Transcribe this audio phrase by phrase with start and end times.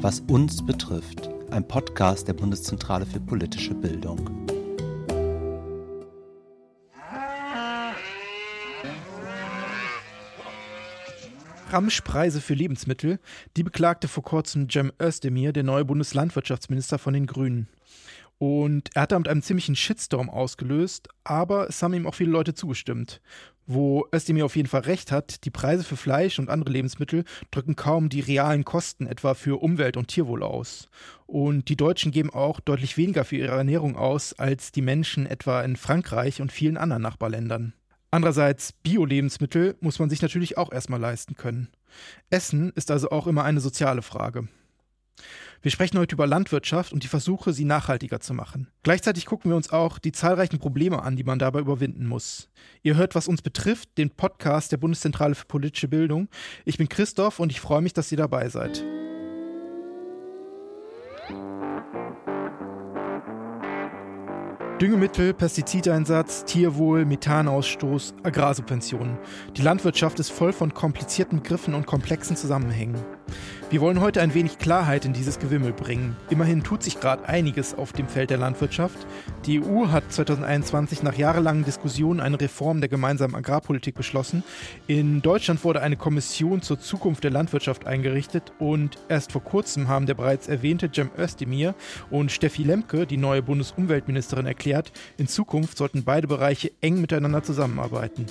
[0.00, 4.46] Was uns betrifft, ein Podcast der Bundeszentrale für politische Bildung.
[11.70, 13.18] Ramschpreise für Lebensmittel,
[13.56, 17.68] die beklagte vor kurzem Cem Özdemir, der neue Bundeslandwirtschaftsminister von den Grünen.
[18.38, 22.54] Und er hat damit einen ziemlichen Shitstorm ausgelöst, aber es haben ihm auch viele Leute
[22.54, 23.20] zugestimmt.
[23.66, 27.76] Wo Özdemir auf jeden Fall recht hat, die Preise für Fleisch und andere Lebensmittel drücken
[27.76, 30.88] kaum die realen Kosten etwa für Umwelt und Tierwohl aus.
[31.26, 35.60] Und die Deutschen geben auch deutlich weniger für ihre Ernährung aus als die Menschen etwa
[35.60, 37.74] in Frankreich und vielen anderen Nachbarländern.
[38.10, 41.68] Andererseits, Bio-Lebensmittel muss man sich natürlich auch erstmal leisten können.
[42.30, 44.48] Essen ist also auch immer eine soziale Frage.
[45.60, 48.68] Wir sprechen heute über Landwirtschaft und die Versuche, sie nachhaltiger zu machen.
[48.84, 52.48] Gleichzeitig gucken wir uns auch die zahlreichen Probleme an, die man dabei überwinden muss.
[52.82, 56.28] Ihr hört, was uns betrifft, den Podcast der Bundeszentrale für politische Bildung.
[56.64, 58.84] Ich bin Christoph und ich freue mich, dass ihr dabei seid.
[64.80, 69.18] Düngemittel, Pestizideinsatz, Tierwohl, Methanausstoß, Agrarsubventionen.
[69.56, 72.94] Die Landwirtschaft ist voll von komplizierten Begriffen und komplexen Zusammenhängen.
[73.70, 76.16] Wir wollen heute ein wenig Klarheit in dieses Gewimmel bringen.
[76.30, 79.06] Immerhin tut sich gerade einiges auf dem Feld der Landwirtschaft.
[79.44, 84.42] Die EU hat 2021 nach jahrelangen Diskussionen eine Reform der gemeinsamen Agrarpolitik beschlossen.
[84.86, 90.06] In Deutschland wurde eine Kommission zur Zukunft der Landwirtschaft eingerichtet und erst vor kurzem haben
[90.06, 91.74] der bereits erwähnte Cem Özdemir
[92.08, 98.24] und Steffi Lemke, die neue Bundesumweltministerin, erklärt, in Zukunft sollten beide Bereiche eng miteinander zusammenarbeiten.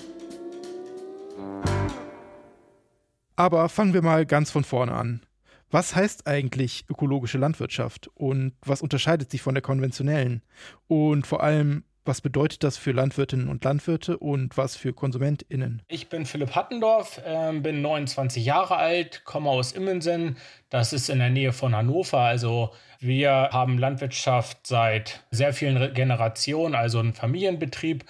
[3.37, 5.21] Aber fangen wir mal ganz von vorne an.
[5.69, 10.41] Was heißt eigentlich ökologische Landwirtschaft und was unterscheidet sich von der konventionellen?
[10.87, 15.83] Und vor allem, was bedeutet das für Landwirtinnen und Landwirte und was für KonsumentInnen?
[15.87, 20.37] Ich bin Philipp Hattendorf, äh, bin 29 Jahre alt, komme aus Immensen.
[20.69, 22.21] Das ist in der Nähe von Hannover.
[22.21, 28.03] Also wir haben Landwirtschaft seit sehr vielen Generationen, also ein Familienbetrieb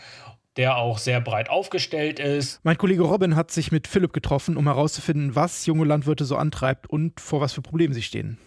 [0.57, 2.59] der auch sehr breit aufgestellt ist.
[2.63, 6.87] Mein Kollege Robin hat sich mit Philipp getroffen, um herauszufinden, was junge Landwirte so antreibt
[6.87, 8.37] und vor was für Problemen sie stehen.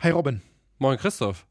[0.00, 0.42] Hi Robin.
[0.78, 1.46] Moin Christoph.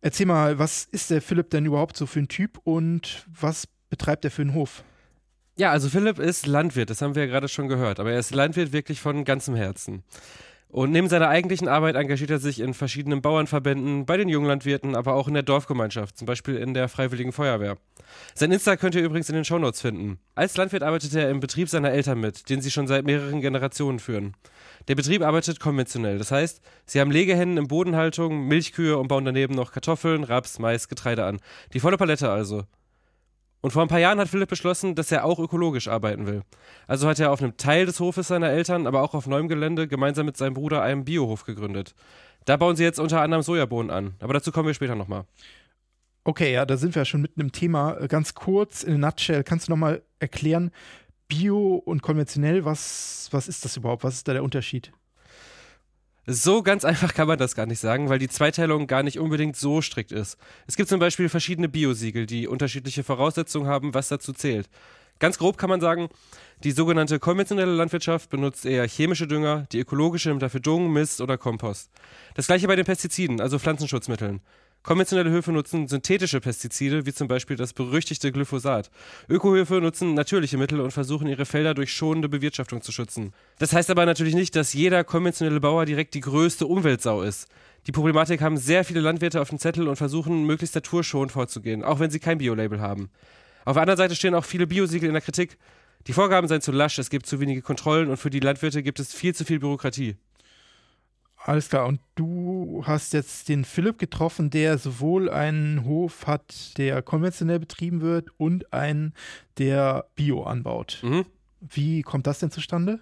[0.00, 4.24] Erzähl mal, was ist der Philipp denn überhaupt so für ein Typ und was betreibt
[4.24, 4.84] er für einen Hof?
[5.56, 8.34] Ja, also Philipp ist Landwirt, das haben wir ja gerade schon gehört, aber er ist
[8.34, 10.04] Landwirt wirklich von ganzem Herzen.
[10.68, 15.14] Und neben seiner eigentlichen Arbeit engagiert er sich in verschiedenen Bauernverbänden, bei den Junglandwirten, aber
[15.14, 17.78] auch in der Dorfgemeinschaft, zum Beispiel in der Freiwilligen Feuerwehr.
[18.34, 20.18] Sein Insta könnt ihr übrigens in den Shownotes finden.
[20.34, 24.00] Als Landwirt arbeitet er im Betrieb seiner Eltern mit, den sie schon seit mehreren Generationen
[24.00, 24.34] führen.
[24.88, 29.54] Der Betrieb arbeitet konventionell, das heißt, sie haben Legehennen in Bodenhaltung, Milchkühe und bauen daneben
[29.54, 31.40] noch Kartoffeln, Raps, Mais, Getreide an.
[31.74, 32.64] Die volle Palette also.
[33.60, 36.42] Und vor ein paar Jahren hat Philipp beschlossen, dass er auch ökologisch arbeiten will.
[36.86, 39.88] Also hat er auf einem Teil des Hofes seiner Eltern, aber auch auf neuem Gelände
[39.88, 41.94] gemeinsam mit seinem Bruder einen Biohof gegründet.
[42.44, 45.24] Da bauen sie jetzt unter anderem Sojabohnen an, aber dazu kommen wir später nochmal.
[46.22, 47.96] Okay, ja, da sind wir ja schon mitten im Thema.
[48.00, 50.72] Äh, ganz kurz, in a nutshell, kannst du nochmal erklären,
[51.28, 54.04] Bio und konventionell, was, was ist das überhaupt?
[54.04, 54.92] Was ist da der Unterschied?
[56.28, 59.54] So ganz einfach kann man das gar nicht sagen, weil die Zweiteilung gar nicht unbedingt
[59.54, 60.36] so strikt ist.
[60.66, 64.68] Es gibt zum Beispiel verschiedene Biosiegel, die unterschiedliche Voraussetzungen haben, was dazu zählt.
[65.20, 66.08] Ganz grob kann man sagen,
[66.64, 71.38] die sogenannte konventionelle Landwirtschaft benutzt eher chemische Dünger, die ökologische nimmt dafür Dung, Mist oder
[71.38, 71.92] Kompost.
[72.34, 74.40] Das gleiche bei den Pestiziden, also Pflanzenschutzmitteln.
[74.86, 78.88] Konventionelle Höfe nutzen synthetische Pestizide, wie zum Beispiel das berüchtigte Glyphosat.
[79.28, 83.32] Ökohöfe nutzen natürliche Mittel und versuchen ihre Felder durch schonende Bewirtschaftung zu schützen.
[83.58, 87.48] Das heißt aber natürlich nicht, dass jeder konventionelle Bauer direkt die größte Umweltsau ist.
[87.88, 91.98] Die Problematik haben sehr viele Landwirte auf dem Zettel und versuchen möglichst naturschonend vorzugehen, auch
[91.98, 93.10] wenn sie kein Biolabel haben.
[93.64, 95.58] Auf der anderen Seite stehen auch viele Biosiegel in der Kritik.
[96.06, 99.00] Die Vorgaben seien zu lasch, es gibt zu wenige Kontrollen und für die Landwirte gibt
[99.00, 100.14] es viel zu viel Bürokratie.
[101.46, 101.86] Alles klar.
[101.86, 108.00] Und du hast jetzt den Philipp getroffen, der sowohl einen Hof hat, der konventionell betrieben
[108.00, 109.14] wird, und einen,
[109.56, 110.98] der Bio anbaut.
[111.02, 111.24] Mhm.
[111.60, 112.98] Wie kommt das denn zustande?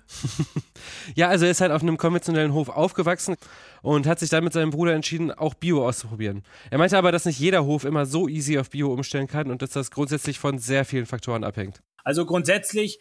[1.15, 3.37] ja, also er ist halt auf einem konventionellen Hof aufgewachsen
[3.81, 6.43] und hat sich dann mit seinem Bruder entschieden, auch Bio auszuprobieren.
[6.71, 9.63] Er meinte aber, dass nicht jeder Hof immer so easy auf Bio umstellen kann und
[9.63, 11.83] dass das grundsätzlich von sehr vielen Faktoren abhängt.
[12.05, 12.99] Also grundsätzlich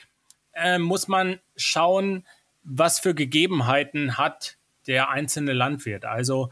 [0.54, 2.25] äh, muss man schauen,
[2.63, 4.57] was für Gegebenheiten hat
[4.88, 6.06] der einzelne Landwirt.
[6.06, 6.51] Also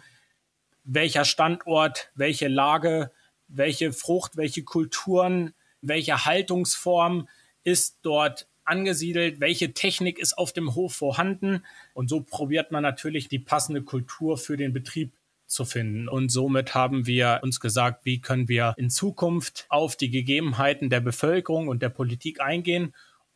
[0.84, 3.12] welcher Standort, welche Lage,
[3.48, 7.28] welche Frucht, welche Kulturen, welche Haltungsform
[7.64, 11.64] ist dort angesiedelt, welche Technik ist auf dem Hof vorhanden.
[11.94, 15.14] Und so probiert man natürlich die passende Kultur für den Betrieb
[15.46, 16.08] zu finden.
[16.08, 21.02] Und somit haben wir uns gesagt, wie können wir in Zukunft auf die Gegebenheiten der
[21.02, 22.94] Bevölkerung und der Politik eingehen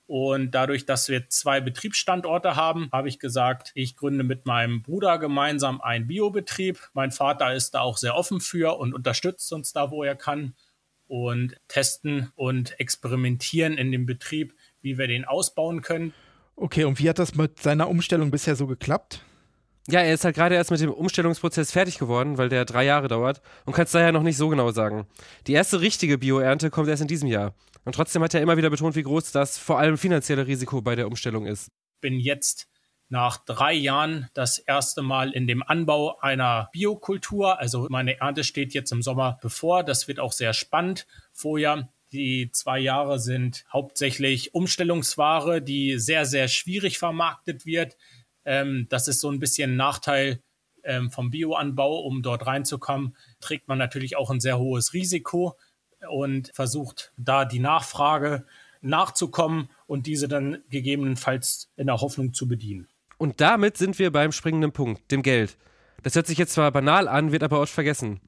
[0.07, 5.17] Und dadurch, dass wir zwei Betriebsstandorte haben, habe ich gesagt, ich gründe mit meinem Bruder
[5.17, 6.79] gemeinsam einen Biobetrieb.
[6.93, 10.53] Mein Vater ist da auch sehr offen für und unterstützt uns da, wo er kann.
[11.07, 16.13] Und testen und experimentieren in dem Betrieb, wie wir den ausbauen können.
[16.55, 19.24] Okay, und wie hat das mit seiner Umstellung bisher so geklappt?
[19.87, 23.07] Ja, er ist halt gerade erst mit dem Umstellungsprozess fertig geworden, weil der drei Jahre
[23.07, 25.05] dauert und kann es daher noch nicht so genau sagen.
[25.45, 27.53] Die erste richtige Bioernte kommt erst in diesem Jahr.
[27.83, 30.95] Und trotzdem hat er immer wieder betont, wie groß das vor allem finanzielle Risiko bei
[30.95, 31.69] der Umstellung ist.
[32.01, 32.67] Bin jetzt
[33.09, 37.59] nach drei Jahren das erste Mal in dem Anbau einer Biokultur.
[37.59, 39.83] Also meine Ernte steht jetzt im Sommer bevor.
[39.83, 41.05] Das wird auch sehr spannend.
[41.31, 47.97] Vorher die zwei Jahre sind hauptsächlich Umstellungsware, die sehr, sehr schwierig vermarktet wird.
[48.45, 50.41] Ähm, das ist so ein bisschen ein Nachteil
[50.83, 53.15] ähm, vom Bioanbau, um dort reinzukommen.
[53.41, 55.57] Trägt man natürlich auch ein sehr hohes Risiko
[56.09, 58.45] und versucht da die Nachfrage
[58.81, 62.87] nachzukommen und diese dann gegebenenfalls in der Hoffnung zu bedienen.
[63.17, 65.57] Und damit sind wir beim springenden Punkt, dem Geld.
[66.03, 68.19] Das hört sich jetzt zwar banal an, wird aber oft vergessen.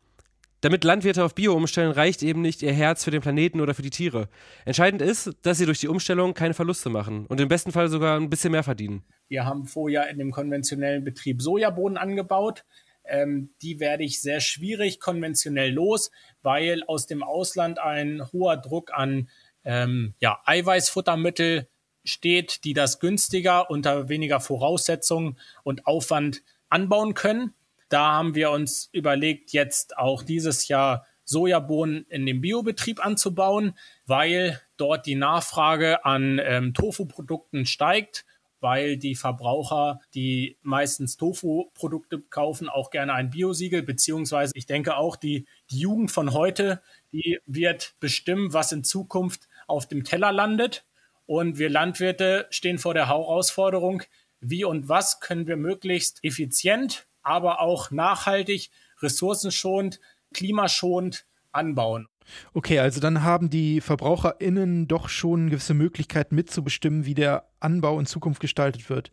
[0.62, 3.84] Damit Landwirte auf Bio umstellen, reicht eben nicht ihr Herz für den Planeten oder für
[3.84, 4.28] die Tiere.
[4.66, 8.20] Entscheidend ist, dass sie durch die Umstellung keine Verluste machen und im besten Fall sogar
[8.20, 9.04] ein bisschen mehr verdienen.
[9.28, 12.66] Wir haben vorher in dem konventionellen Betrieb Sojabohnen angebaut.
[13.06, 16.12] Ähm, die werde ich sehr schwierig konventionell los,
[16.42, 19.30] weil aus dem Ausland ein hoher Druck an
[19.64, 21.68] ähm, ja, Eiweißfuttermittel
[22.04, 27.54] steht, die das günstiger unter weniger Voraussetzungen und Aufwand anbauen können.
[27.90, 34.62] Da haben wir uns überlegt, jetzt auch dieses Jahr Sojabohnen in dem Biobetrieb anzubauen, weil
[34.78, 38.26] dort die Nachfrage an ähm, Tofu-Produkten steigt,
[38.60, 45.16] weil die Verbraucher, die meistens Tofu-Produkte kaufen, auch gerne ein Biosiegel, beziehungsweise ich denke auch
[45.16, 46.82] die, die Jugend von heute,
[47.12, 50.86] die wird bestimmen, was in Zukunft auf dem Teller landet.
[51.26, 54.04] Und wir Landwirte stehen vor der Herausforderung,
[54.40, 58.72] wie und was können wir möglichst effizient aber auch nachhaltig,
[59.02, 60.00] ressourcenschonend,
[60.34, 62.08] klimaschonend anbauen.
[62.54, 68.06] Okay, also dann haben die VerbraucherInnen doch schon gewisse Möglichkeiten mitzubestimmen, wie der Anbau in
[68.06, 69.12] Zukunft gestaltet wird.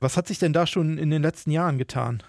[0.00, 2.22] Was hat sich denn da schon in den letzten Jahren getan?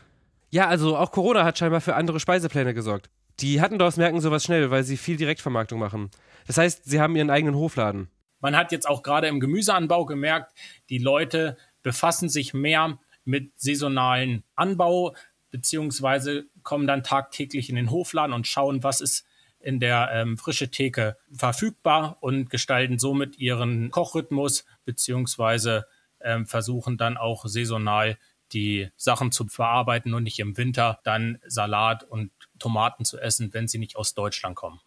[0.52, 3.10] Ja, also auch Corona hat scheinbar für andere Speisepläne gesorgt.
[3.40, 6.10] Die Hattendorfs merken sowas schnell, weil sie viel Direktvermarktung machen.
[6.48, 8.10] Das heißt, sie haben ihren eigenen Hofladen.
[8.40, 10.54] Man hat jetzt auch gerade im Gemüseanbau gemerkt,
[10.90, 13.00] die Leute befassen sich mehr
[13.30, 15.16] mit saisonalen Anbau,
[15.52, 19.26] beziehungsweise kommen dann tagtäglich in den Hofladen und schauen, was ist
[19.60, 25.86] in der ähm, frische Theke verfügbar und gestalten somit ihren Kochrhythmus, beziehungsweise
[26.22, 28.18] ähm, versuchen dann auch saisonal
[28.52, 33.68] die Sachen zu verarbeiten und nicht im Winter dann Salat und Tomaten zu essen, wenn
[33.68, 34.80] sie nicht aus Deutschland kommen.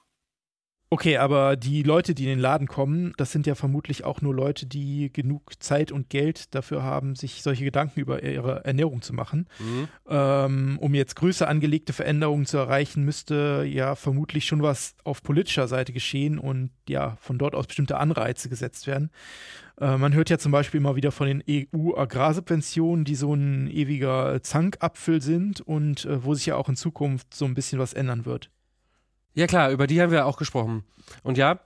[0.93, 4.35] Okay, aber die Leute, die in den Laden kommen, das sind ja vermutlich auch nur
[4.35, 9.15] Leute, die genug Zeit und Geld dafür haben, sich solche Gedanken über ihre Ernährung zu
[9.15, 9.49] machen.
[9.59, 9.89] Mhm.
[10.07, 15.67] Ähm, um jetzt größer angelegte Veränderungen zu erreichen, müsste ja vermutlich schon was auf politischer
[15.67, 19.11] Seite geschehen und ja, von dort aus bestimmte Anreize gesetzt werden.
[19.81, 24.43] Äh, man hört ja zum Beispiel immer wieder von den EU-Agrarsubventionen, die so ein ewiger
[24.43, 28.27] Zankapfel sind und äh, wo sich ja auch in Zukunft so ein bisschen was ändern
[28.27, 28.51] wird.
[29.35, 30.85] Ja klar, über die haben wir auch gesprochen.
[31.23, 31.61] Und ja,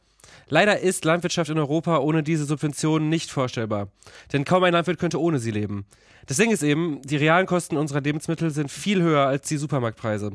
[0.49, 3.89] leider ist Landwirtschaft in Europa ohne diese Subventionen nicht vorstellbar.
[4.33, 5.85] Denn kaum ein Landwirt könnte ohne sie leben.
[6.27, 10.33] Das Ding ist eben, die realen Kosten unserer Lebensmittel sind viel höher als die Supermarktpreise.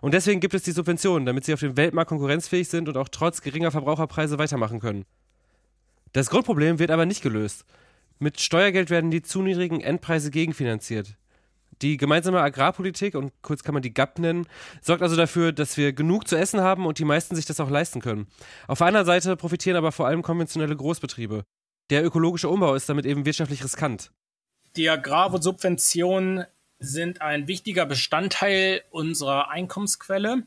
[0.00, 3.08] Und deswegen gibt es die Subventionen, damit sie auf dem Weltmarkt konkurrenzfähig sind und auch
[3.08, 5.04] trotz geringer Verbraucherpreise weitermachen können.
[6.12, 7.64] Das Grundproblem wird aber nicht gelöst.
[8.18, 11.16] Mit Steuergeld werden die zu niedrigen Endpreise gegenfinanziert.
[11.82, 14.46] Die gemeinsame Agrarpolitik, und kurz kann man die GAP nennen,
[14.80, 17.70] sorgt also dafür, dass wir genug zu essen haben und die meisten sich das auch
[17.70, 18.26] leisten können.
[18.68, 21.44] Auf anderen Seite profitieren aber vor allem konventionelle Großbetriebe.
[21.90, 24.10] Der ökologische Umbau ist damit eben wirtschaftlich riskant.
[24.76, 26.46] Die Agrarsubventionen
[26.78, 30.46] sind ein wichtiger Bestandteil unserer Einkommensquelle.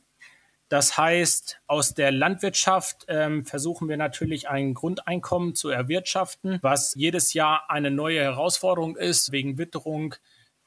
[0.70, 7.34] Das heißt, aus der Landwirtschaft ähm, versuchen wir natürlich ein Grundeinkommen zu erwirtschaften, was jedes
[7.34, 10.16] Jahr eine neue Herausforderung ist, wegen Witterung,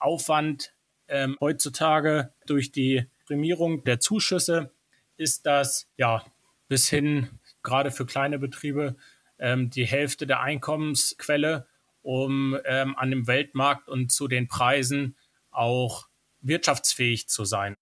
[0.00, 0.74] Aufwand
[1.08, 4.72] ähm, heutzutage durch die Prämierung der Zuschüsse
[5.16, 6.24] ist das ja
[6.68, 7.28] bis hin
[7.62, 8.96] gerade für kleine Betriebe
[9.38, 11.66] ähm, die Hälfte der Einkommensquelle,
[12.02, 15.16] um ähm, an dem Weltmarkt und zu den Preisen
[15.50, 16.08] auch
[16.40, 17.74] wirtschaftsfähig zu sein.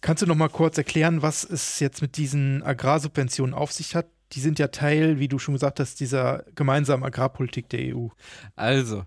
[0.00, 4.06] Kannst du noch mal kurz erklären, was es jetzt mit diesen Agrarsubventionen auf sich hat?
[4.32, 8.08] Die sind ja Teil, wie du schon gesagt hast, dieser gemeinsamen Agrarpolitik der EU.
[8.54, 9.04] Also,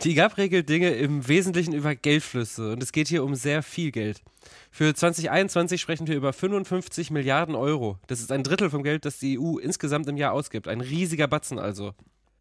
[0.00, 3.92] die GAP regelt Dinge im Wesentlichen über Geldflüsse und es geht hier um sehr viel
[3.92, 4.22] Geld.
[4.70, 7.98] Für 2021 sprechen wir über 55 Milliarden Euro.
[8.06, 10.66] Das ist ein Drittel vom Geld, das die EU insgesamt im Jahr ausgibt.
[10.66, 11.94] Ein riesiger Batzen also.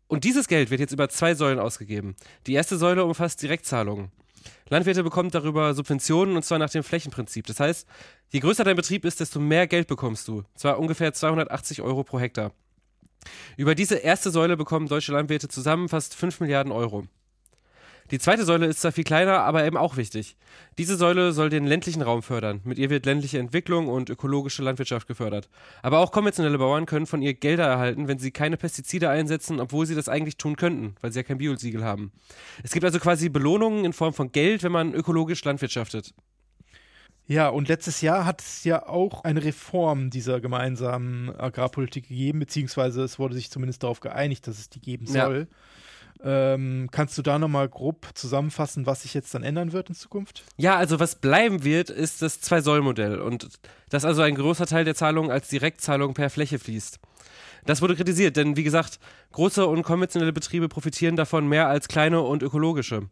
[0.08, 2.16] Und dieses Geld wird jetzt über zwei Säulen ausgegeben.
[2.48, 4.12] Die erste Säule umfasst Direktzahlungen.
[4.70, 7.46] Landwirte bekommen darüber Subventionen und zwar nach dem Flächenprinzip.
[7.46, 7.88] Das heißt,
[8.30, 10.44] je größer dein Betrieb ist, desto mehr Geld bekommst du.
[10.56, 12.52] Zwar ungefähr 280 Euro pro Hektar.
[13.56, 17.06] Über diese erste Säule bekommen deutsche Landwirte zusammen fast 5 Milliarden Euro.
[18.12, 20.36] Die zweite Säule ist zwar viel kleiner, aber eben auch wichtig.
[20.78, 22.60] Diese Säule soll den ländlichen Raum fördern.
[22.66, 25.50] Mit ihr wird ländliche Entwicklung und ökologische Landwirtschaft gefördert.
[25.82, 29.86] Aber auch konventionelle Bauern können von ihr Gelder erhalten, wenn sie keine Pestizide einsetzen, obwohl
[29.86, 32.12] sie das eigentlich tun könnten, weil sie ja kein Biosiegel haben.
[32.64, 36.14] Es gibt also quasi Belohnungen in Form von Geld, wenn man ökologisch landwirtschaftet.
[37.28, 43.04] Ja, und letztes Jahr hat es ja auch eine Reform dieser gemeinsamen Agrarpolitik gegeben, beziehungsweise
[43.04, 45.48] es wurde sich zumindest darauf geeinigt, dass es die geben soll.
[45.50, 45.58] Ja.
[46.24, 50.44] Ähm, kannst du da nochmal grob zusammenfassen, was sich jetzt dann ändern wird in Zukunft?
[50.58, 53.48] Ja, also was bleiben wird, ist das Zwei-Säulen-Modell und
[53.90, 57.00] dass also ein großer Teil der Zahlungen als Direktzahlung per Fläche fließt.
[57.66, 59.00] Das wurde kritisiert, denn wie gesagt,
[59.32, 63.10] große und konventionelle Betriebe profitieren davon mehr als kleine und ökologische.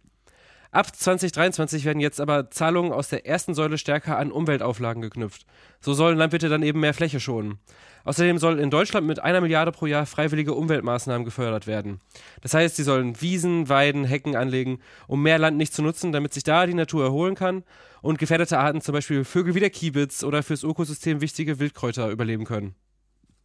[0.72, 5.48] Ab 2023 werden jetzt aber Zahlungen aus der ersten Säule stärker an Umweltauflagen geknüpft.
[5.80, 7.58] So sollen Landwirte dann eben mehr Fläche schonen.
[8.04, 12.00] Außerdem soll in Deutschland mit einer Milliarde pro Jahr freiwillige Umweltmaßnahmen gefördert werden.
[12.42, 16.36] Das heißt, sie sollen Wiesen, Weiden, Hecken anlegen, um mehr Land nicht zu nutzen, damit
[16.36, 17.64] sich da die Natur erholen kann
[18.04, 22.46] und gefährdete Arten, zum Beispiel Vögel wie der Kiebitz oder fürs Ökosystem wichtige Wildkräuter überleben
[22.46, 22.76] können.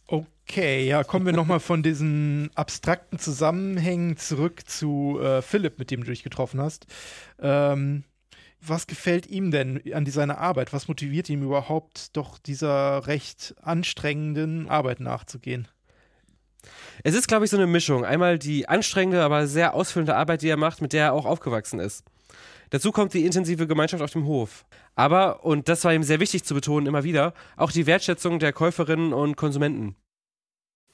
[0.07, 6.05] Okay, ja, kommen wir nochmal von diesen abstrakten Zusammenhängen zurück zu äh, Philipp, mit dem
[6.05, 6.87] du dich getroffen hast.
[7.41, 8.05] Ähm,
[8.61, 10.73] was gefällt ihm denn an seiner Arbeit?
[10.73, 15.69] Was motiviert ihn überhaupt, doch dieser recht anstrengenden Arbeit nachzugehen?
[17.03, 18.05] Es ist, glaube ich, so eine Mischung.
[18.05, 21.81] Einmal die anstrengende, aber sehr ausfüllende Arbeit, die er macht, mit der er auch aufgewachsen
[21.81, 22.05] ist.
[22.71, 24.65] Dazu kommt die intensive Gemeinschaft auf dem Hof.
[24.95, 28.53] Aber, und das war ihm sehr wichtig zu betonen immer wieder, auch die Wertschätzung der
[28.53, 29.97] Käuferinnen und Konsumenten.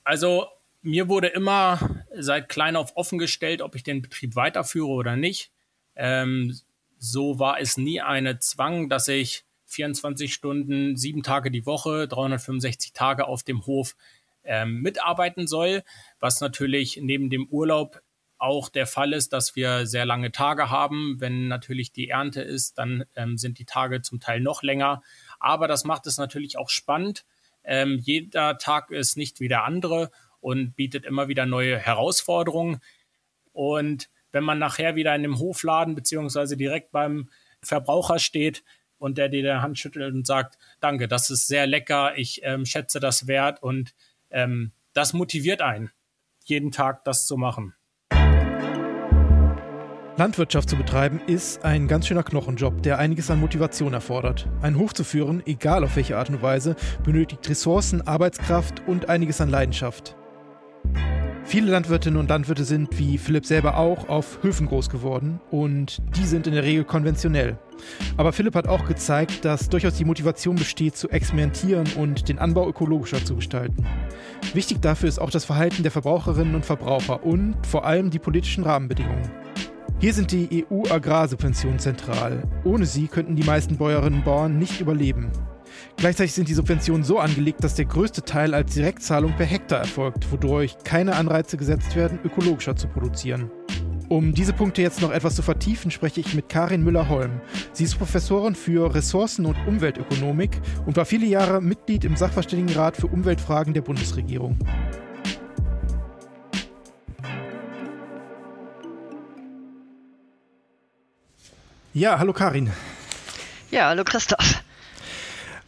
[0.05, 0.47] Also
[0.83, 5.53] mir wurde immer seit klein auf offen gestellt, ob ich den Betrieb weiterführe oder nicht.
[5.97, 6.59] Ähm,
[6.99, 12.93] so war es nie eine Zwang, dass ich 24 Stunden, sieben Tage die Woche, 365
[12.93, 13.97] Tage auf dem Hof
[14.43, 15.83] ähm, mitarbeiten soll,
[16.19, 18.01] was natürlich neben dem Urlaub
[18.41, 21.17] auch der Fall ist, dass wir sehr lange Tage haben.
[21.21, 25.03] Wenn natürlich die Ernte ist, dann ähm, sind die Tage zum Teil noch länger.
[25.39, 27.25] Aber das macht es natürlich auch spannend.
[27.65, 32.81] Ähm, jeder Tag ist nicht wie der andere und bietet immer wieder neue Herausforderungen.
[33.53, 37.29] Und wenn man nachher wieder in dem Hofladen beziehungsweise direkt beim
[37.63, 38.65] Verbraucher steht
[38.99, 42.65] und der dir die Hand schüttelt und sagt, danke, das ist sehr lecker, ich ähm,
[42.65, 43.95] schätze das wert und
[44.31, 45.91] ähm, das motiviert einen,
[46.45, 47.75] jeden Tag das zu machen.
[50.21, 54.47] Landwirtschaft zu betreiben ist ein ganz schöner Knochenjob, der einiges an Motivation erfordert.
[54.61, 59.41] Einen Hof zu führen, egal auf welche Art und Weise, benötigt Ressourcen, Arbeitskraft und einiges
[59.41, 60.15] an Leidenschaft.
[61.45, 66.27] Viele Landwirtinnen und Landwirte sind, wie Philipp selber auch, auf Höfen groß geworden und die
[66.27, 67.59] sind in der Regel konventionell.
[68.19, 72.69] Aber Philipp hat auch gezeigt, dass durchaus die Motivation besteht, zu experimentieren und den Anbau
[72.69, 73.87] ökologischer zu gestalten.
[74.53, 78.65] Wichtig dafür ist auch das Verhalten der Verbraucherinnen und Verbraucher und vor allem die politischen
[78.65, 79.50] Rahmenbedingungen.
[80.01, 82.43] Hier sind die EU-Agrarsubventionen zentral.
[82.65, 85.31] Ohne sie könnten die meisten Bäuerinnen und Bauern nicht überleben.
[85.99, 90.33] Gleichzeitig sind die Subventionen so angelegt, dass der größte Teil als Direktzahlung per Hektar erfolgt,
[90.33, 93.51] wodurch keine Anreize gesetzt werden, ökologischer zu produzieren.
[94.09, 97.43] Um diese Punkte jetzt noch etwas zu vertiefen, spreche ich mit Karin Müller-Holm.
[97.75, 103.09] Sie ist Professorin für Ressourcen- und Umweltökonomik und war viele Jahre Mitglied im Sachverständigenrat für
[103.09, 104.57] Umweltfragen der Bundesregierung.
[111.93, 112.71] Ja, hallo Karin.
[113.73, 114.63] Ja, hallo Christoph.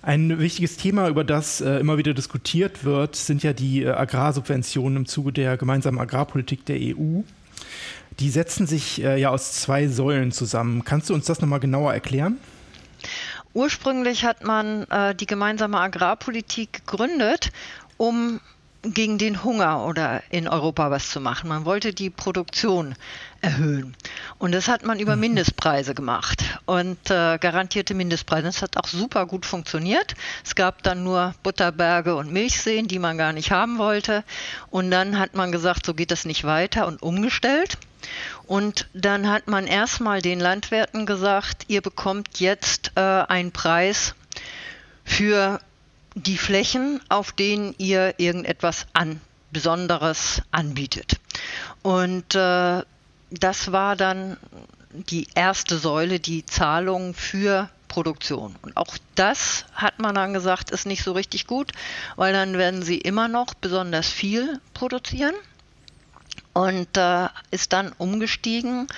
[0.03, 4.99] Ein wichtiges Thema, über das äh, immer wieder diskutiert wird, sind ja die äh, Agrarsubventionen
[4.99, 7.23] im Zuge der gemeinsamen Agrarpolitik der EU.
[8.21, 10.85] Die setzen sich äh, ja aus zwei Säulen zusammen.
[10.85, 12.37] Kannst du uns das nochmal genauer erklären?
[13.53, 17.51] Ursprünglich hat man äh, die gemeinsame Agrarpolitik gegründet,
[17.97, 18.39] um
[18.83, 21.49] gegen den Hunger oder in Europa was zu machen.
[21.49, 22.95] Man wollte die Produktion
[23.41, 23.97] erhöhen.
[24.39, 25.21] Und das hat man über mhm.
[25.21, 28.45] Mindestpreise gemacht und äh, garantierte Mindestpreise.
[28.45, 30.15] Das hat auch super gut funktioniert.
[30.45, 34.25] Es gab dann nur Butterberge und Milchseen, die man gar nicht haben wollte.
[34.71, 37.79] Und dann hat man gesagt, so geht das nicht weiter und umgestellt.
[38.47, 44.15] Und dann hat man erstmal den Landwirten gesagt, ihr bekommt jetzt äh, einen Preis
[45.05, 45.61] für
[46.15, 51.21] die Flächen, auf denen ihr irgendetwas an Besonderes anbietet.
[51.83, 52.83] Und äh,
[53.31, 54.37] das war dann
[54.93, 58.57] die erste Säule, die Zahlung für Produktion.
[58.63, 61.73] Und auch das hat man dann gesagt, ist nicht so richtig gut,
[62.17, 65.35] weil dann werden sie immer noch besonders viel produzieren
[66.55, 68.89] und äh, ist dann umgestiegen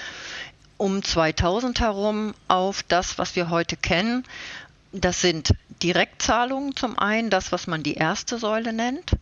[0.76, 4.25] um 2000 herum auf das, was wir heute kennen.
[4.92, 5.50] Das sind
[5.84, 9.12] Direktzahlungen zum einen, das, was man die erste Säule nennt.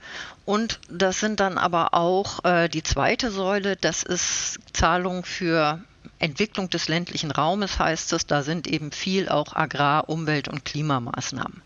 [0.44, 5.80] Und das sind dann aber auch äh, die zweite Säule, das ist Zahlung für
[6.20, 11.62] Entwicklung des ländlichen Raumes heißt es, da sind eben viel auch Agrar-, Umwelt- und Klimamaßnahmen.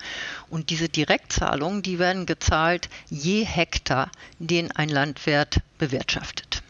[0.49, 6.63] Und diese Direktzahlungen, die werden gezahlt je Hektar, den ein Landwirt bewirtschaftet.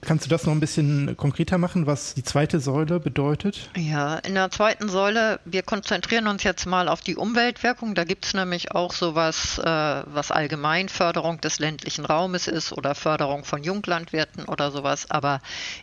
[0.00, 3.68] Kannst du das noch ein bisschen konkreter machen, was die zweite Säule bedeutet?
[3.76, 7.96] Ja, in der zweiten Säule, wir konzentrieren uns jetzt mal auf die Umweltwirkung.
[7.96, 12.94] Da gibt es nämlich auch sowas, äh, was allgemein Förderung des ländlichen Raumes ist oder
[12.94, 15.10] Förderung von Junglandwirten oder sowas.
[15.10, 15.40] Aber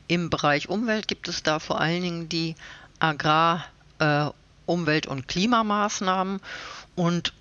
[0.08, 2.56] im Bereich Umwelt gibt es da vor allen Dingen die
[3.00, 3.66] Agrar-,
[4.00, 4.30] äh,
[4.66, 6.40] Umwelt- und Klimamaßnahmen
[6.96, 7.34] und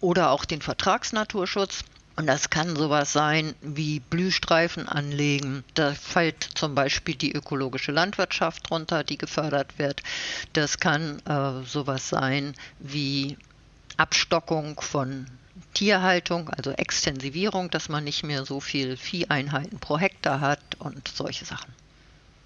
[0.00, 1.84] oder auch den Vertragsnaturschutz.
[2.16, 5.64] Und das kann sowas sein wie Blühstreifen anlegen.
[5.74, 10.02] Da fällt zum Beispiel die ökologische Landwirtschaft drunter, die gefördert wird.
[10.52, 13.38] Das kann äh, sowas sein wie
[13.96, 15.26] Abstockung von
[15.74, 21.44] Tierhaltung, also Extensivierung, dass man nicht mehr so viel Vieheinheiten pro Hektar hat und solche
[21.44, 21.72] Sachen.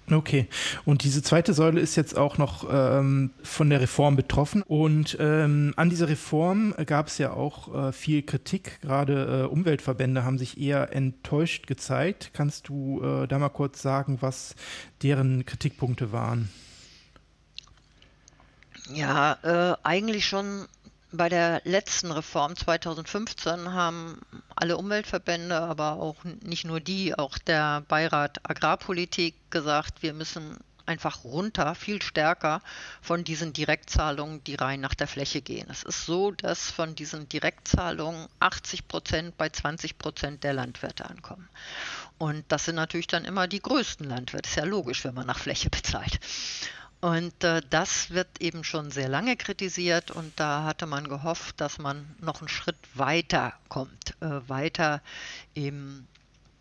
[0.09, 0.47] Okay,
[0.85, 4.61] und diese zweite Säule ist jetzt auch noch ähm, von der Reform betroffen.
[4.61, 8.79] Und ähm, an dieser Reform gab es ja auch äh, viel Kritik.
[8.81, 12.31] Gerade äh, Umweltverbände haben sich eher enttäuscht gezeigt.
[12.33, 14.55] Kannst du äh, da mal kurz sagen, was
[15.03, 16.49] deren Kritikpunkte waren?
[18.93, 20.67] Ja, äh, eigentlich schon
[21.17, 24.21] bei der letzten Reform 2015 haben
[24.55, 30.57] alle Umweltverbände, aber auch nicht nur die, auch der Beirat Agrarpolitik gesagt, wir müssen
[30.87, 32.61] einfach runter, viel stärker
[33.01, 35.67] von diesen Direktzahlungen, die rein nach der Fläche gehen.
[35.69, 41.49] Es ist so, dass von diesen Direktzahlungen 80 Prozent bei 20 Prozent der Landwirte ankommen.
[42.17, 44.49] Und das sind natürlich dann immer die größten Landwirte.
[44.49, 46.19] Ist ja logisch, wenn man nach Fläche bezahlt.
[46.99, 51.77] Und äh, das wird eben schon sehr lange kritisiert und da hatte man gehofft, dass
[51.77, 55.01] man noch einen Schritt weiter kommt, äh, weiter
[55.53, 56.07] eben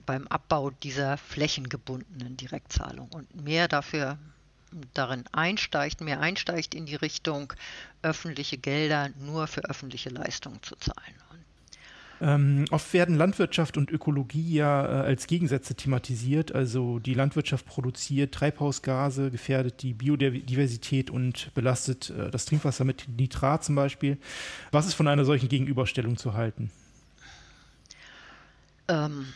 [0.05, 4.19] beim Abbau dieser flächengebundenen Direktzahlung und mehr dafür
[4.93, 7.53] darin einsteigt, mehr einsteigt in die Richtung,
[8.03, 11.15] öffentliche Gelder nur für öffentliche Leistungen zu zahlen.
[12.21, 16.55] Ähm, oft werden Landwirtschaft und Ökologie ja äh, als Gegensätze thematisiert.
[16.55, 23.65] Also die Landwirtschaft produziert Treibhausgase, gefährdet die Biodiversität und belastet äh, das Trinkwasser mit Nitrat
[23.65, 24.19] zum Beispiel.
[24.71, 26.71] Was ist von einer solchen Gegenüberstellung zu halten?
[28.89, 29.27] Ähm,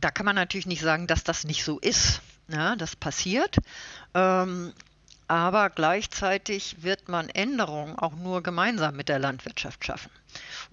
[0.00, 2.20] da kann man natürlich nicht sagen, dass das nicht so ist.
[2.48, 3.56] Ja, das passiert.
[4.14, 4.72] Ähm,
[5.26, 10.10] aber gleichzeitig wird man Änderungen auch nur gemeinsam mit der Landwirtschaft schaffen.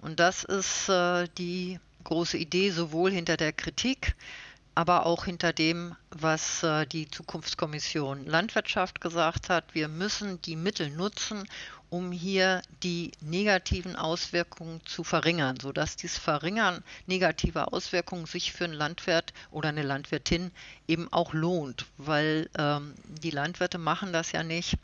[0.00, 4.14] Und das ist äh, die große Idee sowohl hinter der Kritik,
[4.74, 9.64] aber auch hinter dem, was äh, die Zukunftskommission Landwirtschaft gesagt hat.
[9.74, 11.48] Wir müssen die Mittel nutzen,
[11.88, 18.74] um hier die negativen Auswirkungen zu verringern, sodass dieses Verringern negativer Auswirkungen sich für einen
[18.74, 20.50] Landwirt oder eine Landwirtin
[20.88, 24.76] eben auch lohnt, weil ähm, die Landwirte machen das ja nicht,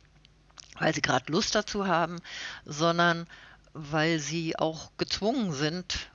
[0.79, 2.21] weil sie gerade Lust dazu haben,
[2.65, 3.27] sondern
[3.75, 6.11] weil sie auch gezwungen sind,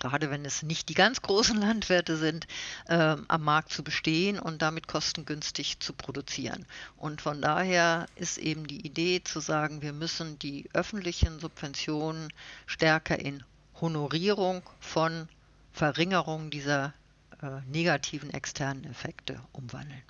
[0.00, 2.46] gerade wenn es nicht die ganz großen Landwirte sind,
[2.88, 6.66] äh, am Markt zu bestehen und damit kostengünstig zu produzieren.
[6.96, 12.32] Und von daher ist eben die Idee zu sagen, wir müssen die öffentlichen Subventionen
[12.66, 13.44] stärker in
[13.80, 15.28] Honorierung von
[15.72, 16.92] Verringerung dieser
[17.42, 20.02] äh, negativen externen Effekte umwandeln.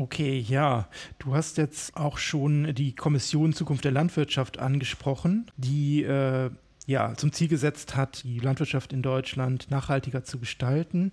[0.00, 0.88] Okay, ja.
[1.18, 6.48] Du hast jetzt auch schon die Kommission Zukunft der Landwirtschaft angesprochen, die äh,
[6.86, 11.12] ja, zum Ziel gesetzt hat, die Landwirtschaft in Deutschland nachhaltiger zu gestalten.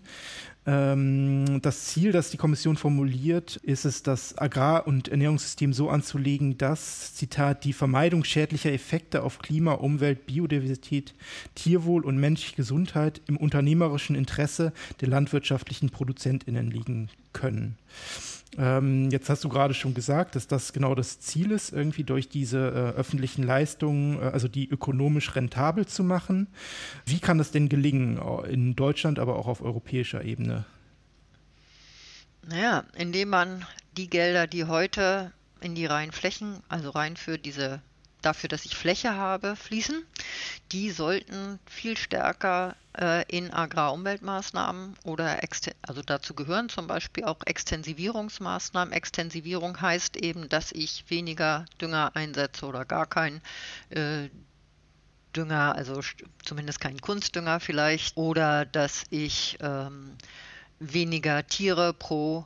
[0.66, 6.58] Ähm, das Ziel, das die Kommission formuliert, ist es, das Agrar- und Ernährungssystem so anzulegen,
[6.58, 11.14] dass, Zitat, die Vermeidung schädlicher Effekte auf Klima, Umwelt, Biodiversität,
[11.56, 14.72] Tierwohl und menschliche Gesundheit im unternehmerischen Interesse
[15.02, 17.78] der landwirtschaftlichen ProduzentInnen liegen können.
[18.58, 22.30] Ähm, jetzt hast du gerade schon gesagt, dass das genau das Ziel ist, irgendwie durch
[22.30, 26.48] diese äh, öffentlichen Leistungen, äh, also die ökonomisch rentabel zu machen.
[27.06, 30.66] Wie kann das denn gelingen, in Deutschland, aber auch auf europäischer Ebene?
[32.48, 33.66] Naja, indem man
[33.98, 37.82] die Gelder, die heute in die reinen Flächen, also rein für diese
[38.22, 40.04] dafür, dass ich Fläche habe, fließen.
[40.72, 45.40] Die sollten viel stärker äh, in Agrarumweltmaßnahmen oder
[45.84, 48.94] also dazu gehören zum Beispiel auch Extensivierungsmaßnahmen.
[48.94, 53.42] Extensivierung heißt eben, dass ich weniger Dünger einsetze oder gar keinen
[53.90, 54.30] äh,
[55.36, 56.02] Dünger, also
[56.44, 60.18] zumindest keinen Kunstdünger vielleicht, oder dass ich ähm,
[60.80, 62.46] weniger Tiere pro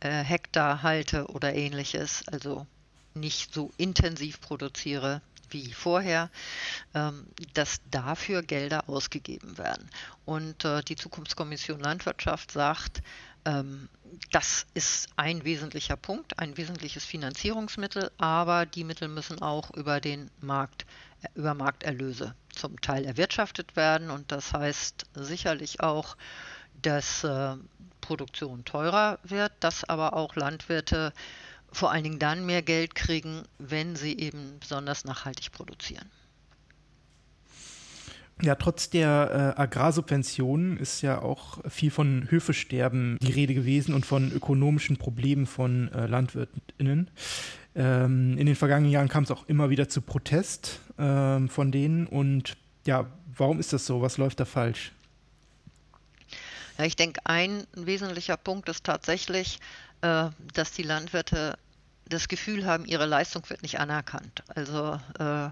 [0.00, 2.66] äh, Hektar halte oder ähnliches, also
[3.14, 5.20] nicht so intensiv produziere
[5.52, 6.30] wie vorher,
[6.94, 9.88] ähm, dass dafür Gelder ausgegeben werden.
[10.24, 13.02] Und äh, die Zukunftskommission Landwirtschaft sagt,
[13.44, 13.88] ähm,
[14.30, 20.30] das ist ein wesentlicher Punkt, ein wesentliches Finanzierungsmittel, aber die Mittel müssen auch über den
[20.40, 20.86] Markt,
[21.22, 24.10] äh, über Markterlöse zum Teil erwirtschaftet werden.
[24.10, 26.16] Und das heißt sicherlich auch,
[26.80, 27.56] dass äh,
[28.00, 31.12] Produktion teurer wird, dass aber auch Landwirte
[31.72, 36.10] vor allen Dingen dann mehr Geld kriegen, wenn sie eben besonders nachhaltig produzieren.
[38.40, 44.04] Ja, trotz der äh, Agrarsubventionen ist ja auch viel von Höfesterben die Rede gewesen und
[44.04, 47.08] von ökonomischen Problemen von äh, LandwirtInnen.
[47.74, 52.06] Ähm, in den vergangenen Jahren kam es auch immer wieder zu Protest ähm, von denen.
[52.06, 53.06] Und ja,
[53.36, 54.02] warum ist das so?
[54.02, 54.92] Was läuft da falsch?
[56.78, 59.60] Ja, ich denke, ein wesentlicher Punkt ist tatsächlich,
[60.02, 61.58] äh, dass die Landwirte
[62.06, 64.42] das Gefühl haben, ihre Leistung wird nicht anerkannt.
[64.48, 65.50] Also äh,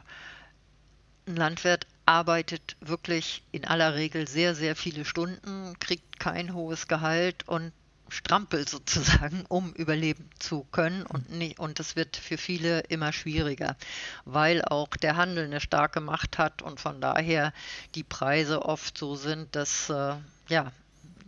[1.26, 7.46] ein Landwirt arbeitet wirklich in aller Regel sehr, sehr viele Stunden, kriegt kein hohes Gehalt
[7.46, 7.72] und
[8.08, 11.06] strampelt sozusagen, um überleben zu können.
[11.06, 13.76] Und, nicht, und das wird für viele immer schwieriger,
[14.24, 17.52] weil auch der Handel eine starke Macht hat und von daher
[17.94, 20.16] die Preise oft so sind, dass äh,
[20.48, 20.72] ja,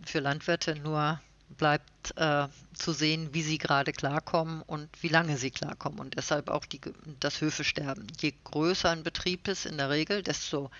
[0.05, 1.21] für Landwirte nur
[1.53, 6.49] bleibt äh, zu sehen, wie sie gerade klarkommen und wie lange sie klarkommen und deshalb
[6.49, 6.81] auch die,
[7.21, 8.07] das Höfesterben.
[8.21, 10.71] Je größer ein Betrieb ist in der Regel, desto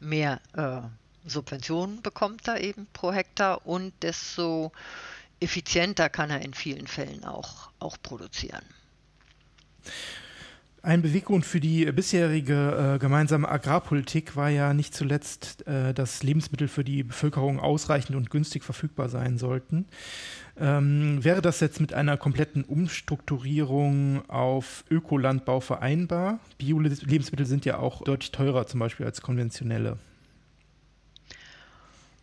[0.00, 0.82] mehr äh,
[1.28, 4.72] Subventionen bekommt er eben pro Hektar und desto
[5.40, 8.64] effizienter kann er in vielen Fällen auch, auch produzieren.
[10.86, 16.68] Ein Beweggrund für die bisherige äh, gemeinsame Agrarpolitik war ja nicht zuletzt, äh, dass Lebensmittel
[16.68, 19.86] für die Bevölkerung ausreichend und günstig verfügbar sein sollten.
[20.56, 26.38] Ähm, wäre das jetzt mit einer kompletten Umstrukturierung auf Ökolandbau vereinbar?
[26.58, 29.98] Bio-Lebensmittel sind ja auch deutlich teurer zum Beispiel als konventionelle.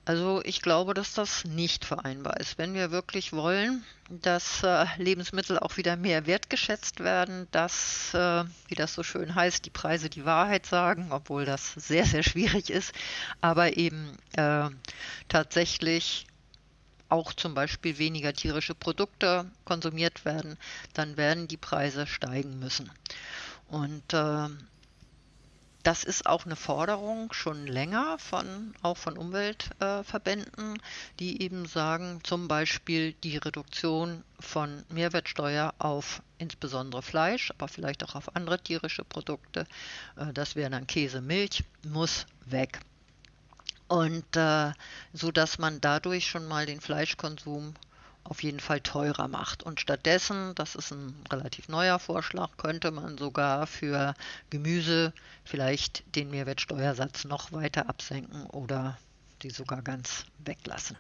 [0.06, 2.58] Also ich glaube, dass das nicht vereinbar ist.
[2.58, 8.76] Wenn wir wirklich wollen, dass äh, Lebensmittel auch wieder mehr wertgeschätzt werden, dass, äh, wie
[8.76, 12.94] das so schön heißt, die Preise die Wahrheit sagen, obwohl das sehr, sehr schwierig ist,
[13.40, 14.70] aber eben äh,
[15.30, 16.26] tatsächlich
[17.08, 20.58] auch zum Beispiel weniger tierische Produkte konsumiert werden,
[20.94, 22.92] dann werden die Preise steigen müssen.
[23.70, 24.50] Und äh,
[25.84, 30.82] das ist auch eine Forderung schon länger von auch von Umweltverbänden,
[31.20, 38.16] die eben sagen, zum Beispiel die Reduktion von Mehrwertsteuer auf insbesondere Fleisch, aber vielleicht auch
[38.16, 39.68] auf andere tierische Produkte,
[40.16, 42.80] äh, das wären dann Käse, Milch, muss weg.
[43.90, 44.72] Und äh,
[45.12, 47.74] so dass man dadurch schon mal den Fleischkonsum
[48.24, 49.64] auf jeden Fall teurer macht.
[49.64, 54.14] Und stattdessen, das ist ein relativ neuer Vorschlag, könnte man sogar für
[54.50, 58.98] Gemüse vielleicht den Mehrwertsteuersatz noch weiter absenken oder
[59.42, 60.98] die sogar ganz weglassen.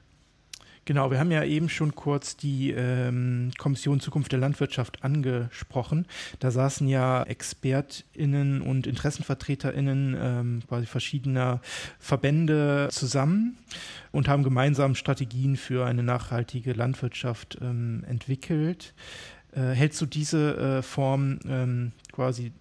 [0.85, 6.05] Genau, wir haben ja eben schon kurz die ähm, Kommission Zukunft der Landwirtschaft angesprochen.
[6.39, 11.61] Da saßen ja ExpertInnen und InteressenvertreterInnen ähm, quasi verschiedener
[11.99, 13.57] Verbände zusammen
[14.11, 18.93] und haben gemeinsam Strategien für eine nachhaltige Landwirtschaft ähm, entwickelt.
[19.53, 22.51] Äh, hältst du diese äh, Form ähm, quasi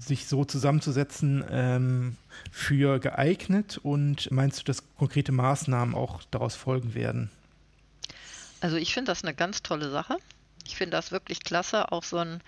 [0.00, 2.16] sich so zusammenzusetzen ähm,
[2.50, 7.30] für geeignet und meinst du, dass konkrete Maßnahmen auch daraus folgen werden?
[8.60, 10.16] Also ich finde das eine ganz tolle Sache.
[10.66, 12.40] Ich finde das wirklich klasse, auch so ein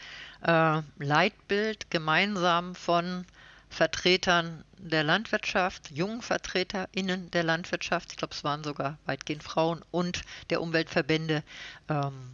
[0.43, 3.25] äh, Leitbild gemeinsam von
[3.71, 10.23] Vertretern der Landwirtschaft, jungen VertreterInnen der Landwirtschaft, ich glaube, es waren sogar weitgehend Frauen und
[10.51, 11.43] der Umweltverbände
[11.89, 12.33] ähm,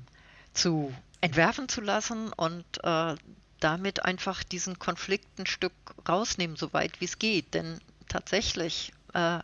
[0.52, 3.14] zu entwerfen zu lassen und äh,
[3.60, 5.72] damit einfach diesen Konflikt ein Stück
[6.08, 7.54] rausnehmen, so weit wie es geht.
[7.54, 9.40] Denn tatsächlich, äh,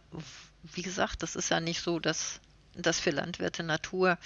[0.62, 2.40] wie gesagt, das ist ja nicht so, dass
[2.76, 4.18] dass für Landwirte Natur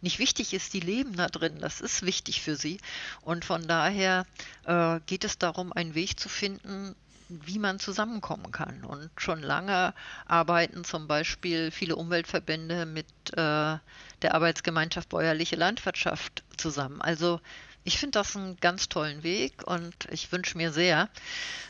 [0.00, 0.74] nicht wichtig ist.
[0.74, 2.78] Die leben da drin, das ist wichtig für sie.
[3.22, 4.26] Und von daher
[4.64, 6.94] äh, geht es darum, einen Weg zu finden,
[7.44, 8.84] wie man zusammenkommen kann.
[8.84, 9.94] Und schon lange
[10.26, 17.00] arbeiten zum Beispiel viele Umweltverbände mit äh, der Arbeitsgemeinschaft Bäuerliche Landwirtschaft zusammen.
[17.00, 17.40] Also
[17.86, 21.10] ich finde das einen ganz tollen Weg und ich wünsche mir sehr,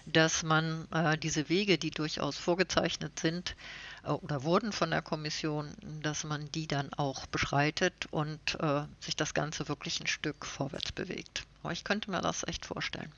[0.07, 3.57] dass man äh, diese Wege, die durchaus vorgezeichnet sind
[4.05, 9.17] äh, oder wurden von der Kommission, dass man die dann auch beschreitet und äh, sich
[9.17, 11.47] das Ganze wirklich ein Stück vorwärts bewegt.
[11.65, 13.13] Aber ich könnte mir das echt vorstellen.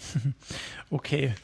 [0.90, 1.34] Okay.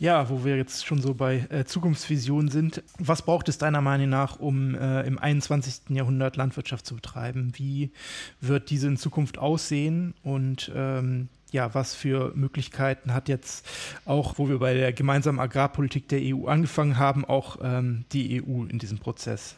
[0.00, 2.82] Ja, wo wir jetzt schon so bei äh, Zukunftsvisionen sind.
[2.98, 5.90] Was braucht es deiner Meinung nach, um äh, im 21.
[5.90, 7.52] Jahrhundert Landwirtschaft zu betreiben?
[7.54, 7.92] Wie
[8.40, 10.14] wird diese in Zukunft aussehen?
[10.24, 13.64] Und ähm, ja, was für Möglichkeiten hat jetzt
[14.04, 18.64] auch, wo wir bei der gemeinsamen Agrarpolitik der EU angefangen haben, auch ähm, die EU
[18.64, 19.54] in diesem Prozess?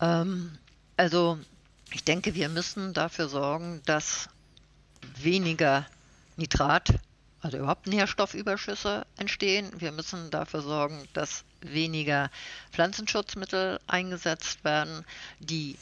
[0.00, 0.50] Ähm,
[0.96, 1.38] also
[1.92, 4.28] ich denke, wir müssen dafür sorgen, dass
[5.20, 5.86] weniger
[6.36, 6.94] Nitrat,
[7.40, 9.70] also überhaupt Nährstoffüberschüsse entstehen.
[9.78, 12.30] Wir müssen dafür sorgen, dass weniger
[12.70, 15.04] Pflanzenschutzmittel eingesetzt werden.
[15.40, 15.76] Die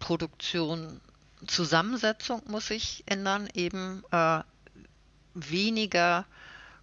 [0.00, 1.00] Produktion
[1.46, 4.40] Zusammensetzung muss sich ändern, eben äh,
[5.34, 6.24] weniger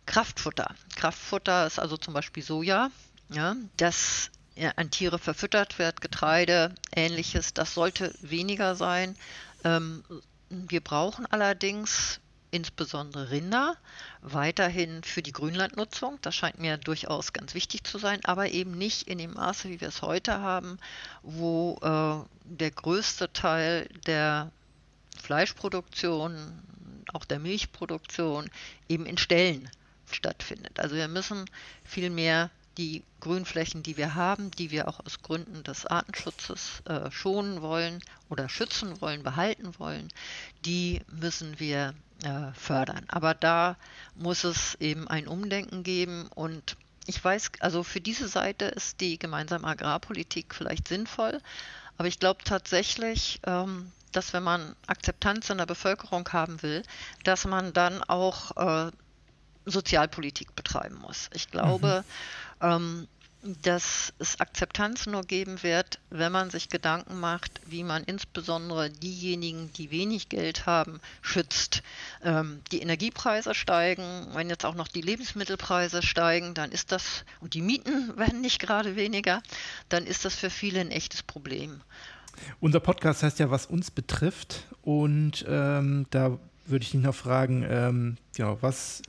[0.06, 0.74] Kraftfutter.
[0.96, 2.90] Kraftfutter ist also zum Beispiel Soja,
[3.30, 9.18] ja, das ja, an Tiere verfüttert wird, Getreide, ähnliches, das sollte weniger sein.
[9.64, 10.04] Ähm,
[10.50, 13.76] wir brauchen allerdings insbesondere Rinder
[14.22, 16.20] weiterhin für die Grünlandnutzung.
[16.22, 19.82] Das scheint mir durchaus ganz wichtig zu sein, aber eben nicht in dem Maße, wie
[19.82, 20.80] wir es heute haben,
[21.22, 24.52] wo äh, der größte Teil der
[25.22, 26.36] Fleischproduktion,
[27.14, 28.50] auch der Milchproduktion
[28.90, 29.70] eben in Ställen
[30.12, 30.80] stattfindet.
[30.80, 31.46] Also wir müssen
[31.84, 37.10] viel mehr die Grünflächen, die wir haben, die wir auch aus Gründen des Artenschutzes äh,
[37.10, 40.10] schonen wollen oder schützen wollen, behalten wollen,
[40.66, 43.06] die müssen wir äh, fördern.
[43.08, 43.76] Aber da
[44.16, 49.20] muss es eben ein Umdenken geben und ich weiß, also für diese Seite ist die
[49.20, 51.40] gemeinsame Agrarpolitik vielleicht sinnvoll,
[51.98, 56.84] aber ich glaube tatsächlich, ähm, dass wenn man Akzeptanz in der Bevölkerung haben will,
[57.24, 58.92] dass man dann auch äh,
[59.66, 61.30] Sozialpolitik betreiben muss.
[61.34, 62.06] Ich glaube,
[62.62, 62.68] mhm.
[62.68, 63.08] ähm,
[63.62, 69.72] dass es Akzeptanz nur geben wird, wenn man sich Gedanken macht, wie man insbesondere diejenigen,
[69.74, 71.84] die wenig Geld haben, schützt.
[72.24, 77.54] Ähm, die Energiepreise steigen, wenn jetzt auch noch die Lebensmittelpreise steigen, dann ist das, und
[77.54, 79.42] die Mieten werden nicht gerade weniger,
[79.90, 81.82] dann ist das für viele ein echtes Problem.
[82.60, 84.66] Unser Podcast heißt ja, was uns betrifft.
[84.82, 89.02] Und ähm, da würde ich dich noch fragen, ähm, genau, was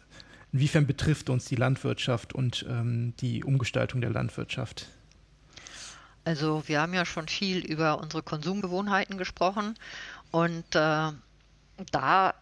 [0.56, 4.86] Inwiefern betrifft uns die Landwirtschaft und ähm, die Umgestaltung der Landwirtschaft?
[6.24, 9.74] Also wir haben ja schon viel über unsere Konsumgewohnheiten gesprochen
[10.30, 11.12] und äh,
[11.92, 12.34] da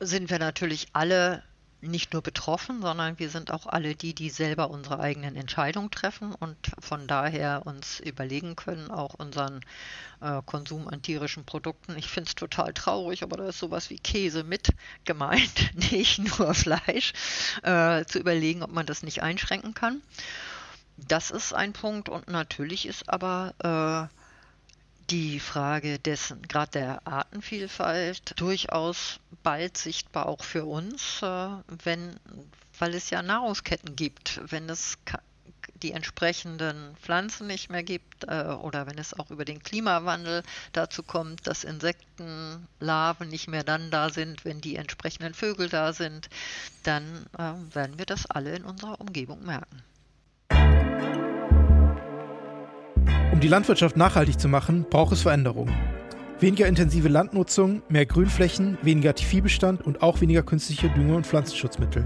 [0.00, 1.44] sind wir natürlich alle
[1.82, 6.32] nicht nur betroffen, sondern wir sind auch alle die, die selber unsere eigenen Entscheidungen treffen
[6.32, 9.60] und von daher uns überlegen können, auch unseren
[10.20, 11.96] äh, Konsum an tierischen Produkten.
[11.98, 14.68] Ich finde es total traurig, aber da ist sowas wie Käse mit
[15.04, 17.12] gemeint, nicht nur Fleisch,
[17.64, 20.02] äh, zu überlegen, ob man das nicht einschränken kann.
[20.96, 24.21] Das ist ein Punkt und natürlich ist aber äh,
[25.10, 31.48] die Frage dessen, gerade der Artenvielfalt, durchaus bald sichtbar auch für uns, äh,
[31.84, 32.16] wenn,
[32.78, 34.98] weil es ja Nahrungsketten gibt, wenn es
[35.82, 41.02] die entsprechenden Pflanzen nicht mehr gibt äh, oder wenn es auch über den Klimawandel dazu
[41.02, 46.28] kommt, dass Insektenlarven nicht mehr dann da sind, wenn die entsprechenden Vögel da sind,
[46.84, 49.82] dann äh, werden wir das alle in unserer Umgebung merken.
[53.40, 55.74] Die Landwirtschaft nachhaltig zu machen, braucht es Veränderungen.
[56.38, 62.04] Weniger intensive Landnutzung, mehr Grünflächen, weniger Viehbestand und auch weniger künstliche Dünger und Pflanzenschutzmittel.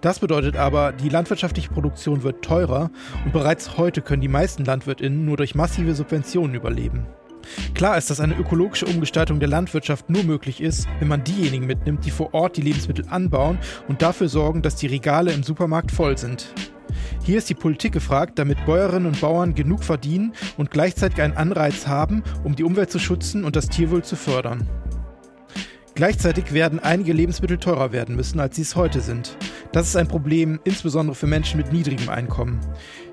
[0.00, 2.90] Das bedeutet aber, die landwirtschaftliche Produktion wird teurer
[3.24, 7.06] und bereits heute können die meisten Landwirtinnen nur durch massive Subventionen überleben.
[7.74, 12.04] Klar ist, dass eine ökologische Umgestaltung der Landwirtschaft nur möglich ist, wenn man diejenigen mitnimmt,
[12.04, 13.58] die vor Ort die Lebensmittel anbauen
[13.88, 16.52] und dafür sorgen, dass die Regale im Supermarkt voll sind.
[17.22, 21.86] Hier ist die Politik gefragt, damit Bäuerinnen und Bauern genug verdienen und gleichzeitig einen Anreiz
[21.86, 24.66] haben, um die Umwelt zu schützen und das Tierwohl zu fördern.
[26.00, 29.36] Gleichzeitig werden einige Lebensmittel teurer werden müssen, als sie es heute sind.
[29.70, 32.58] Das ist ein Problem, insbesondere für Menschen mit niedrigem Einkommen.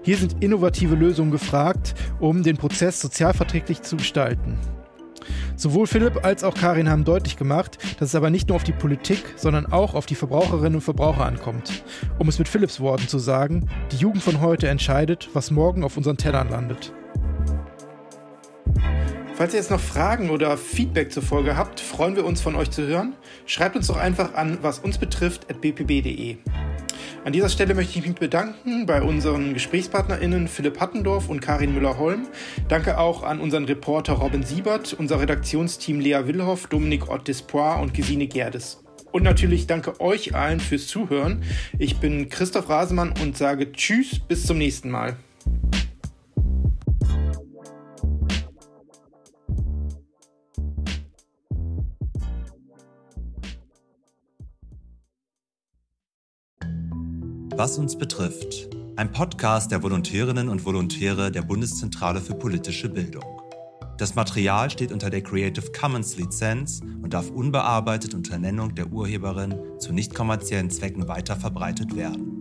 [0.03, 4.57] Hier sind innovative Lösungen gefragt, um den Prozess sozialverträglich zu gestalten.
[5.57, 8.71] Sowohl Philipp als auch Karin haben deutlich gemacht, dass es aber nicht nur auf die
[8.71, 11.83] Politik, sondern auch auf die Verbraucherinnen und Verbraucher ankommt.
[12.19, 15.97] Um es mit Philipps Worten zu sagen, die Jugend von heute entscheidet, was morgen auf
[15.97, 16.93] unseren Tellern landet.
[19.37, 22.71] Falls ihr jetzt noch Fragen oder Feedback zur Folge habt, freuen wir uns von euch
[22.71, 23.13] zu hören.
[23.45, 26.37] Schreibt uns doch einfach an, was uns betrifft, at bpb.de.
[27.23, 32.27] An dieser Stelle möchte ich mich bedanken bei unseren GesprächspartnerInnen Philipp Hattendorf und Karin Müller-Holm.
[32.67, 37.93] Danke auch an unseren Reporter Robin Siebert, unser Redaktionsteam Lea Willhoff, Dominik Ott Despoir und
[37.93, 38.83] Gesine Gerdes.
[39.11, 41.43] Und natürlich danke euch allen fürs Zuhören.
[41.77, 45.15] Ich bin Christoph Rasemann und sage Tschüss, bis zum nächsten Mal.
[57.57, 58.69] Was uns betrifft.
[58.97, 63.23] Ein Podcast der Volontärinnen und Volontäre der Bundeszentrale für politische Bildung.
[63.97, 69.55] Das Material steht unter der Creative Commons Lizenz und darf unbearbeitet unter Nennung der Urheberin
[69.79, 72.36] zu nicht kommerziellen Zwecken weiterverbreitet werden.